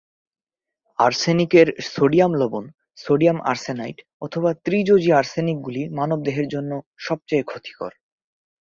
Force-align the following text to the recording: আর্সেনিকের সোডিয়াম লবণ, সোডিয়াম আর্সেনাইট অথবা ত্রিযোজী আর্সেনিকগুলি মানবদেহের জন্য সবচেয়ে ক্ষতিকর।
আর্সেনিকের 0.99 1.67
সোডিয়াম 1.87 2.31
লবণ, 2.35 2.65
সোডিয়াম 2.97 3.37
আর্সেনাইট 3.41 3.97
অথবা 4.21 4.49
ত্রিযোজী 4.65 5.11
আর্সেনিকগুলি 5.11 5.81
মানবদেহের 5.89 6.47
জন্য 6.47 6.71
সবচেয়ে 6.97 7.43
ক্ষতিকর। 7.43 7.91